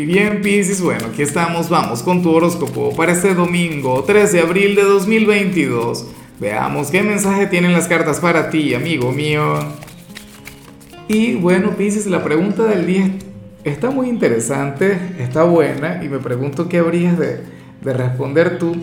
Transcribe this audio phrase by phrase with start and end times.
[0.00, 4.42] Y bien, Pisces, bueno, aquí estamos, vamos con tu horóscopo para este domingo 13 de
[4.42, 6.06] abril de 2022.
[6.40, 9.58] Veamos qué mensaje tienen las cartas para ti, amigo mío.
[11.06, 13.10] Y bueno, Pisces, la pregunta del día
[13.62, 17.42] está muy interesante, está buena, y me pregunto qué habrías de,
[17.82, 18.74] de responder tú.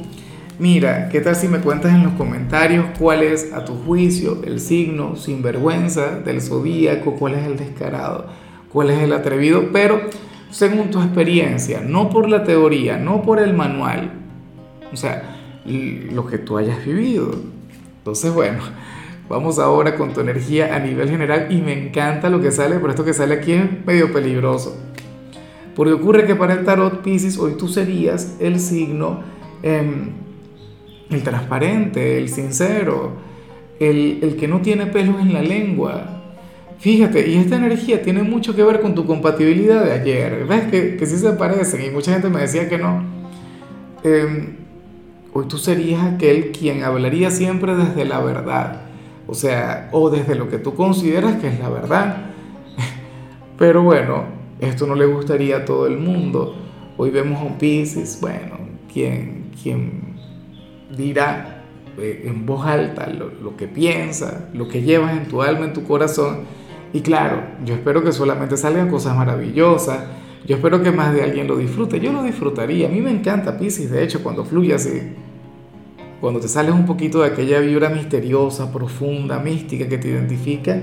[0.59, 4.59] Mira, ¿qué tal si me cuentas en los comentarios cuál es, a tu juicio, el
[4.59, 8.27] signo sinvergüenza del zodíaco, cuál es el descarado,
[8.71, 9.99] cuál es el atrevido, pero
[10.49, 14.11] según tu experiencia, no por la teoría, no por el manual,
[14.91, 17.31] o sea, lo que tú hayas vivido.
[17.99, 18.59] Entonces, bueno,
[19.27, 22.89] vamos ahora con tu energía a nivel general y me encanta lo que sale, pero
[22.89, 24.77] esto que sale aquí es medio peligroso.
[25.75, 29.21] Porque ocurre que para el tarot Pisces hoy tú serías el signo,
[29.61, 30.11] em,
[31.09, 33.11] el transparente, el sincero,
[33.79, 36.16] el, el que no tiene pelos en la lengua,
[36.79, 40.45] Fíjate, y esta energía tiene mucho que ver con tu compatibilidad de ayer.
[40.45, 41.83] ¿Ves que, que sí se parecen?
[41.83, 43.03] Y mucha gente me decía que no.
[44.03, 44.57] Em,
[45.33, 48.81] hoy tú serías aquel quien hablaría siempre desde la verdad.
[49.25, 52.27] O sea, o desde lo que tú consideras que es la verdad.
[53.57, 54.25] Pero bueno,
[54.59, 56.55] esto no le gustaría a todo el mundo.
[56.95, 58.59] Hoy vemos a un Pisces, bueno,
[58.91, 60.15] quien, quien
[60.95, 61.63] dirá
[61.97, 65.73] eh, en voz alta lo, lo que piensa, lo que llevas en tu alma, en
[65.73, 66.57] tu corazón
[66.97, 69.99] y claro, yo espero que solamente salgan cosas maravillosas.
[70.47, 71.99] Yo espero que más de alguien lo disfrute.
[71.99, 72.87] Yo lo disfrutaría.
[72.87, 75.13] A mí me encanta Pisces, de hecho, cuando fluye así.
[76.19, 80.81] Cuando te sales un poquito de aquella vibra misteriosa, profunda, mística que te identifica.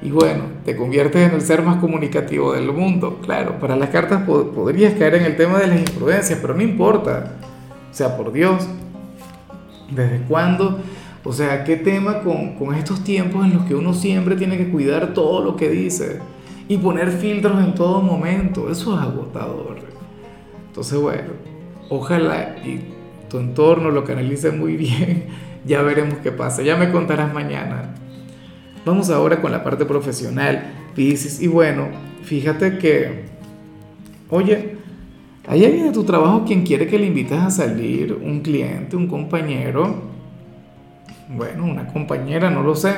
[0.00, 3.18] Y bueno, te conviertes en el ser más comunicativo del mundo.
[3.22, 7.34] Claro, para las cartas podrías caer en el tema de las imprudencias, pero no importa.
[7.90, 8.66] O sea, por Dios,
[9.90, 10.78] ¿desde cuándo?
[11.22, 14.70] O sea, ¿qué tema con, con, estos tiempos en los que uno siempre tiene que
[14.70, 16.18] cuidar todo lo que dice
[16.66, 18.70] y poner filtros en todo momento?
[18.70, 19.76] Eso es agotador.
[20.68, 21.32] Entonces, bueno,
[21.90, 22.80] ojalá y
[23.28, 25.26] tu entorno lo canalice muy bien.
[25.62, 26.62] Ya veremos qué pasa.
[26.62, 27.94] Ya me contarás mañana.
[28.86, 31.42] Vamos ahora con la parte profesional, Pisces.
[31.42, 31.88] Y bueno,
[32.22, 33.24] fíjate que,
[34.30, 34.76] oye,
[35.46, 39.06] hay alguien de tu trabajo quien quiere que le invites a salir, un cliente, un
[39.06, 40.09] compañero
[41.36, 42.94] bueno, una compañera, no lo sé.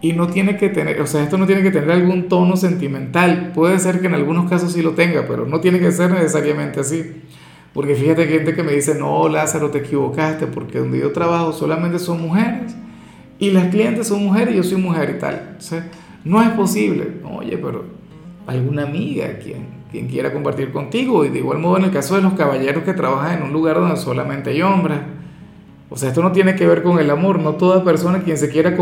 [0.00, 3.52] Y no tiene que tener, o sea, esto no tiene que tener algún tono sentimental.
[3.54, 6.80] Puede ser que en algunos casos sí lo tenga, pero no tiene que ser necesariamente
[6.80, 7.22] así.
[7.72, 11.52] Porque fíjate que gente que me dice, no, Lázaro, te equivocaste, porque donde yo trabajo
[11.52, 12.74] solamente son mujeres.
[13.38, 15.56] Y las clientes son mujeres y yo soy mujer y tal.
[15.56, 15.88] O sea,
[16.24, 17.06] no es posible.
[17.38, 17.84] Oye, pero
[18.48, 21.24] alguna amiga quien, quien quiera compartir contigo.
[21.24, 23.76] Y de igual modo en el caso de los caballeros que trabajan en un lugar
[23.76, 24.98] donde solamente hay hombres
[25.92, 28.48] o sea, esto no tiene que ver con el amor, no toda persona quien se
[28.48, 28.74] quiera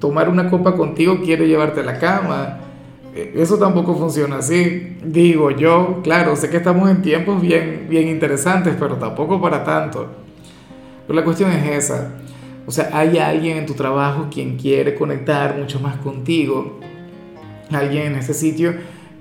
[0.00, 2.58] tomar una copa contigo quiere llevarte a la cama.
[3.14, 8.08] E, eso tampoco funciona así, digo yo, claro, sé que estamos en tiempos bien, bien
[8.08, 10.08] interesantes, pero tampoco para tanto.
[11.06, 12.14] Pero la cuestión es esa,
[12.66, 16.80] o sea, hay alguien en tu trabajo quien quiere conectar mucho más contigo,
[17.70, 18.74] alguien en ese sitio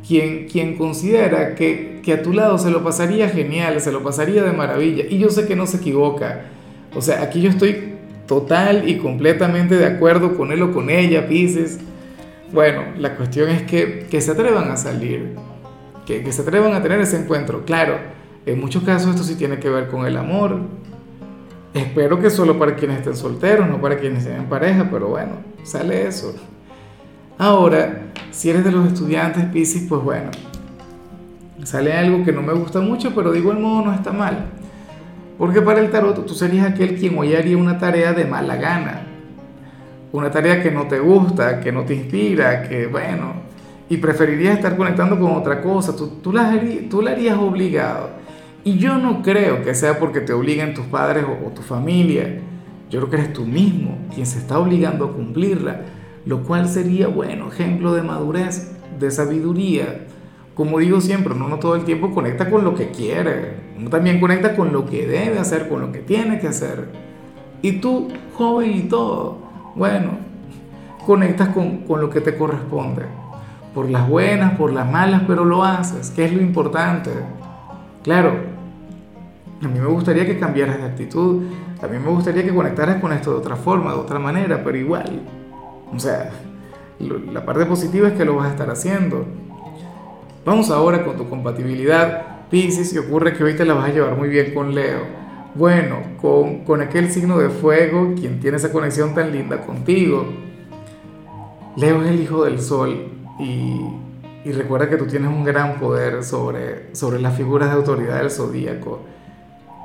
[0.07, 4.41] quien, quien considera que, que a tu lado se lo pasaría genial, se lo pasaría
[4.41, 6.54] de maravilla, y yo sé que no se equivoca
[6.95, 7.95] o sea, aquí yo estoy
[8.25, 11.79] total y completamente de acuerdo con él o con ella, Pisces.
[12.51, 15.35] Bueno, la cuestión es que, que se atrevan a salir,
[16.05, 17.65] que, que se atrevan a tener ese encuentro.
[17.65, 17.97] Claro,
[18.45, 20.59] en muchos casos esto sí tiene que ver con el amor.
[21.73, 25.33] Espero que solo para quienes estén solteros, no para quienes estén en pareja, pero bueno,
[25.63, 26.33] sale eso.
[27.37, 30.31] Ahora, si eres de los estudiantes Pisces, pues bueno,
[31.63, 34.45] sale algo que no me gusta mucho, pero de igual modo no está mal.
[35.37, 39.01] Porque para el tarot tú serías aquel quien hoy haría una tarea de mala gana.
[40.11, 43.33] Una tarea que no te gusta, que no te inspira, que bueno,
[43.89, 45.95] y preferirías estar conectando con otra cosa.
[45.95, 46.57] Tú, tú, la,
[46.89, 48.09] tú harías obligado.
[48.63, 52.39] Y yo no creo que sea porque te obliguen tus padres o, o tu familia.
[52.89, 55.81] Yo creo que eres tú mismo quien se está obligando a cumplirla.
[56.25, 60.04] Lo cual sería, bueno, ejemplo de madurez, de sabiduría
[60.55, 64.21] como digo siempre, uno no todo el tiempo conecta con lo que quiere, uno también
[64.21, 66.89] conecta con lo que debe hacer, con lo que tiene que hacer.
[67.61, 69.37] Y tú, joven y todo,
[69.75, 70.11] bueno,
[71.05, 73.03] conectas con, con lo que te corresponde,
[73.73, 77.11] por las buenas, por las malas, pero lo haces, que es lo importante.
[78.01, 78.33] Claro,
[79.61, 81.43] a mí me gustaría que cambiaras de actitud,
[81.81, 84.77] a mí me gustaría que conectaras con esto de otra forma, de otra manera, pero
[84.77, 85.21] igual,
[85.93, 86.29] o sea,
[86.99, 89.25] la parte positiva es que lo vas a estar haciendo.
[90.45, 94.15] Vamos ahora con tu compatibilidad, Pisces, y ocurre que hoy te la vas a llevar
[94.15, 94.99] muy bien con Leo.
[95.55, 100.23] Bueno, con, con aquel signo de fuego, quien tiene esa conexión tan linda contigo.
[101.75, 103.07] Leo es el hijo del sol
[103.39, 103.81] y,
[104.47, 108.29] y recuerda que tú tienes un gran poder sobre, sobre las figuras de autoridad del
[108.29, 109.01] zodíaco.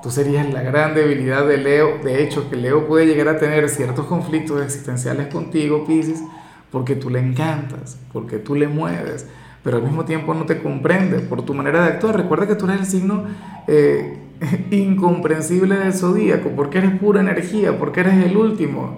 [0.02, 2.00] Tú serías la gran debilidad de Leo.
[2.04, 6.22] De hecho, que Leo puede llegar a tener ciertos conflictos existenciales contigo, Pisces,
[6.70, 9.26] porque tú le encantas, porque tú le mueves,
[9.62, 12.16] pero al mismo tiempo no te comprende por tu manera de actuar.
[12.16, 13.24] Recuerda que tú eres el signo
[13.66, 14.18] eh,
[14.70, 18.96] incomprensible del zodíaco, porque eres pura energía, porque eres el último.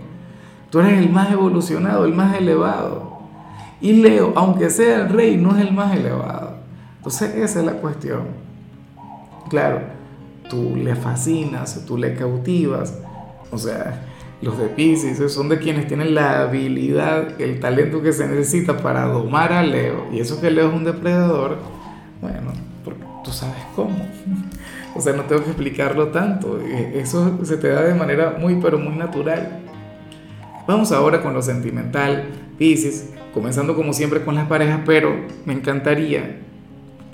[0.70, 3.20] Tú eres el más evolucionado, el más elevado.
[3.80, 6.56] Y Leo, aunque sea el rey, no es el más elevado.
[6.98, 8.22] Entonces esa es la cuestión.
[9.50, 9.80] Claro,
[10.48, 12.96] tú le fascinas, tú le cautivas.
[13.50, 14.06] O sea,
[14.42, 19.06] los de Pisces son de quienes tienen la habilidad, el talento que se necesita para
[19.06, 20.08] domar a Leo.
[20.12, 21.58] Y eso que Leo es un depredador,
[22.20, 22.52] bueno,
[23.24, 23.96] tú sabes cómo.
[24.94, 26.60] O sea, no tengo que explicarlo tanto.
[26.60, 29.60] E, eso se te da de manera muy, pero muy natural.
[30.66, 32.26] Vamos ahora con lo sentimental,
[32.58, 35.16] Pisces, comenzando como siempre con las parejas, pero
[35.46, 36.40] me encantaría,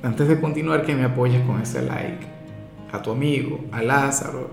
[0.03, 2.27] antes de continuar, que me apoyes con ese like.
[2.91, 4.51] A tu amigo, a Lázaro.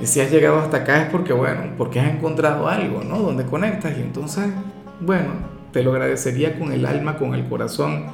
[0.00, 3.18] Y si has llegado hasta acá es porque, bueno, porque has encontrado algo, ¿no?
[3.18, 4.46] Donde conectas y entonces,
[5.00, 5.30] bueno,
[5.72, 8.06] te lo agradecería con el alma, con el corazón.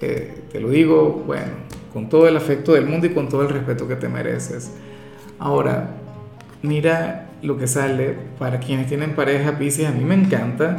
[0.00, 1.52] Eh, te lo digo, bueno,
[1.92, 4.72] con todo el afecto del mundo y con todo el respeto que te mereces.
[5.38, 5.90] Ahora,
[6.62, 10.78] mira lo que sale para quienes tienen pareja Pisces, a mí me encanta,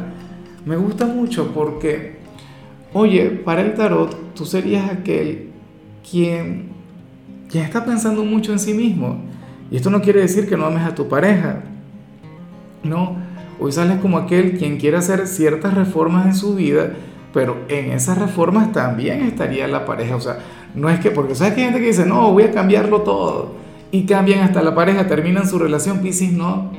[0.64, 2.18] me gusta mucho porque,
[2.92, 5.50] oye, para el tarot tú serías aquel
[6.08, 6.68] quien,
[7.48, 9.20] quien está pensando mucho en sí mismo.
[9.70, 11.60] Y esto no quiere decir que no ames a tu pareja.
[12.82, 13.16] No,
[13.60, 16.92] hoy sales como aquel quien quiere hacer ciertas reformas en su vida,
[17.34, 20.16] pero en esas reformas también estaría la pareja.
[20.16, 20.38] O sea,
[20.74, 23.58] no es que, porque sabes que hay gente que dice, no, voy a cambiarlo todo
[23.90, 26.70] y cambian hasta la pareja, terminan su relación, Piscis no.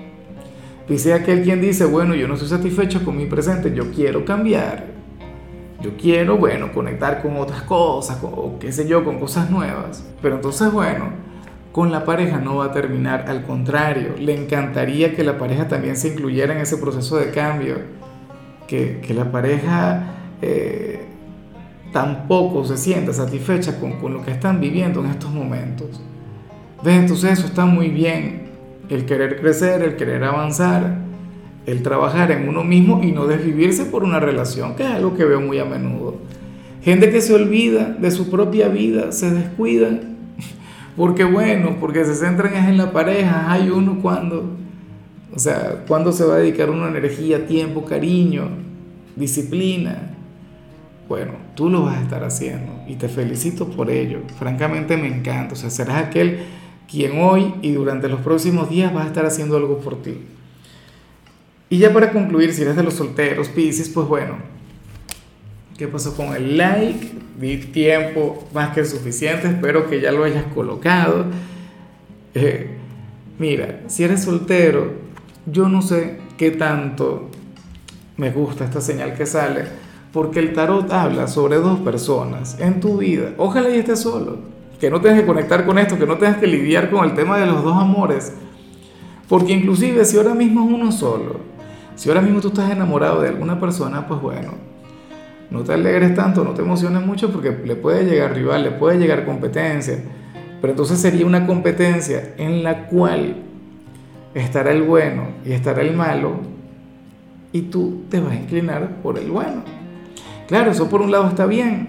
[0.88, 4.88] Piscis aquel quien dice, bueno, yo no estoy satisfecho con mi presente, yo quiero cambiar.
[5.82, 10.04] Yo quiero, bueno, conectar con otras cosas, o qué sé yo, con cosas nuevas.
[10.22, 11.06] Pero entonces, bueno,
[11.72, 15.96] con la pareja no va a terminar, al contrario, le encantaría que la pareja también
[15.96, 17.76] se incluyera en ese proceso de cambio,
[18.68, 21.06] que, que la pareja eh,
[21.92, 26.02] tampoco se sienta satisfecha con, con lo que están viviendo en estos momentos.
[26.84, 26.96] ¿Ves?
[26.96, 28.50] Entonces eso está muy bien.
[28.90, 30.98] El querer crecer, el querer avanzar,
[31.66, 35.26] el trabajar en uno mismo y no desvivirse por una relación, que es algo que
[35.26, 36.16] veo muy a menudo.
[36.82, 40.00] Gente que se olvida de su propia vida, se descuida,
[41.00, 44.58] porque bueno, porque se centran en la pareja, hay uno cuando,
[45.34, 48.50] o sea, cuando se va a dedicar una energía, tiempo, cariño,
[49.16, 50.12] disciplina.
[51.08, 54.24] Bueno, tú lo vas a estar haciendo y te felicito por ello.
[54.38, 56.40] Francamente me encanta, o sea, serás aquel
[56.92, 60.16] quien hoy y durante los próximos días va a estar haciendo algo por ti.
[61.70, 64.36] Y ya para concluir, si eres de los solteros, Pisces, pues bueno,
[65.80, 67.10] ¿qué pasó con el like?
[67.40, 71.28] Di tiempo más que suficiente, espero que ya lo hayas colocado.
[72.34, 72.68] Eh,
[73.40, 74.92] mira, si eres soltero,
[75.46, 77.30] yo no sé qué tanto
[78.18, 79.64] me gusta esta señal que sale,
[80.12, 83.34] porque el tarot habla sobre dos personas en tu vida.
[83.38, 84.38] Ojalá y estés solo
[84.82, 87.38] que no tengas que conectar con esto, que no tengas que lidiar con el tema
[87.38, 88.34] de los dos amores.
[89.30, 91.40] Porque inclusive si ahora mismo es uno solo,
[91.96, 94.69] si ahora mismo tú estás enamorado de alguna persona, pues bueno,
[95.52, 99.00] no te alegres tanto, no te emociones mucho porque le puede llegar rival, le puede
[99.00, 99.98] llegar competencia.
[100.62, 103.38] Pero entonces sería una competencia en la cual
[104.34, 106.42] estará el bueno y estará el malo
[107.52, 109.64] y tú te vas a inclinar por el bueno.
[110.48, 111.88] Claro, eso por un lado está bien,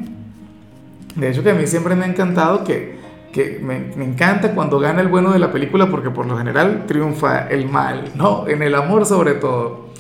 [1.17, 2.99] de hecho que a mí siempre me ha encantado que,
[3.33, 6.85] que me, me, encanta cuando gana el bueno de la película porque por lo general
[6.87, 8.47] triunfa el mal, ¿no?
[8.49, 9.91] En el amor sobre todo.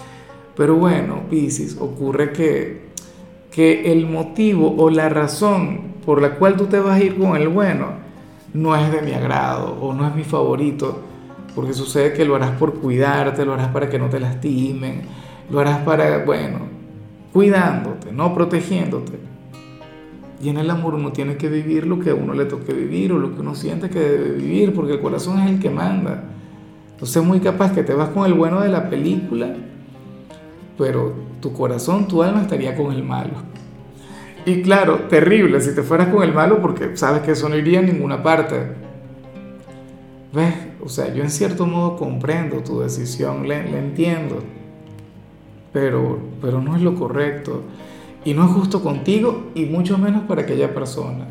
[0.56, 2.89] Pero bueno, Piscis, ocurre que,
[3.50, 7.36] que el motivo o la razón por la cual tú te vas a ir con
[7.36, 7.86] el bueno
[8.54, 11.00] no es de mi agrado o no es mi favorito,
[11.54, 15.02] porque sucede que lo harás por cuidarte, lo harás para que no te lastimen,
[15.50, 16.58] lo harás para, bueno,
[17.32, 19.18] cuidándote, no protegiéndote.
[20.42, 23.12] Y en el amor uno tiene que vivir lo que a uno le toque vivir
[23.12, 26.24] o lo que uno siente que debe vivir, porque el corazón es el que manda.
[26.92, 29.54] Entonces es muy capaz que te vas con el bueno de la película,
[30.78, 33.34] pero tu corazón, tu alma estaría con el malo.
[34.46, 37.80] Y claro, terrible si te fueras con el malo porque sabes que eso no iría
[37.80, 38.56] a ninguna parte.
[40.32, 40.54] ¿Ves?
[40.82, 44.42] O sea, yo en cierto modo comprendo tu decisión, le, entiendo,
[45.72, 47.62] pero, pero no es lo correcto.
[48.24, 51.26] Y no es justo contigo y mucho menos para aquella persona.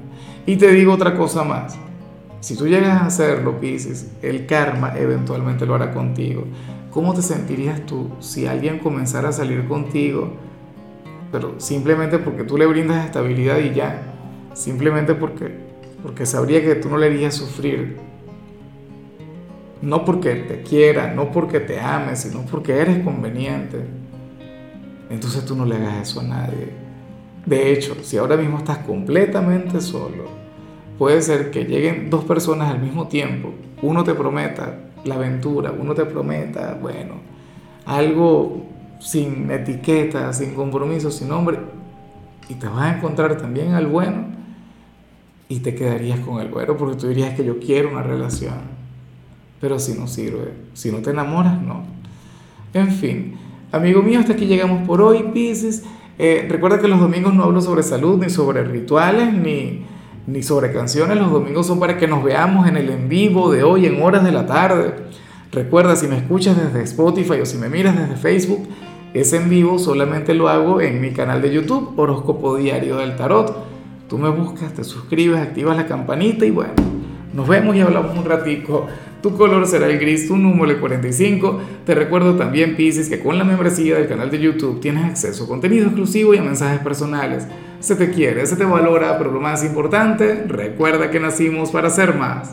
[0.45, 1.77] Y te digo otra cosa más.
[2.41, 6.45] Si tú llegas a hacerlo, Pisces, el karma eventualmente lo hará contigo.
[6.91, 10.34] ¿Cómo te sentirías tú si alguien comenzara a salir contigo
[11.31, 14.01] pero simplemente porque tú le brindas estabilidad y ya,
[14.53, 15.51] simplemente porque,
[16.01, 17.98] porque sabría que tú no le harías sufrir.
[19.81, 23.86] No porque te quiera, no porque te ame, sino porque eres conveniente.
[25.10, 26.74] Entonces tú no le hagas eso a nadie.
[27.46, 30.25] De hecho, si ahora mismo estás completamente solo,
[30.98, 33.53] puede ser que lleguen dos personas al mismo tiempo.
[33.81, 37.15] Uno te prometa la aventura, uno te prometa, bueno,
[37.86, 38.65] algo
[39.00, 41.60] sin etiqueta, sin compromiso, sin nombre,
[42.50, 44.25] y te vas a encontrar también al bueno
[45.48, 48.79] y te quedarías con el bueno porque tú dirías que yo quiero una relación.
[49.60, 51.84] Pero si no sirve, si no te enamoras, no.
[52.74, 53.36] En fin,
[53.72, 55.84] amigo mío, hasta aquí llegamos por hoy, Pisces.
[56.18, 59.86] Eh, recuerda que los domingos no hablo sobre salud, ni sobre rituales, ni,
[60.29, 61.17] ni sobre canciones.
[61.17, 64.24] Los domingos son para que nos veamos en el en vivo de hoy en horas
[64.24, 64.93] de la tarde.
[65.51, 68.67] Recuerda, si me escuchas desde Spotify o si me miras desde Facebook,
[69.13, 73.55] ese en vivo solamente lo hago en mi canal de YouTube, Horóscopo Diario del Tarot.
[74.07, 76.74] Tú me buscas, te suscribes, activas la campanita y bueno,
[77.33, 78.88] nos vemos y hablamos un ratico.
[79.21, 81.62] Tu color será el gris, tu número el 45.
[81.86, 85.48] Te recuerdo también, Pisces, que con la membresía del canal de YouTube tienes acceso a
[85.48, 87.45] contenido exclusivo y a mensajes personales.
[87.81, 92.15] Se te quiere, se te valora, pero lo más importante, recuerda que nacimos para ser
[92.15, 92.48] más.